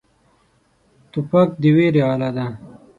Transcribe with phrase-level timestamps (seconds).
[1.11, 2.47] توپک د ویرې اله دی.